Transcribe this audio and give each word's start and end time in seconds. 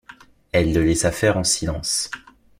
Elle 0.51 0.73
le 0.73 0.83
laissa 0.83 1.11
faire 1.11 1.37
en 1.37 1.43
silence. 1.43 2.09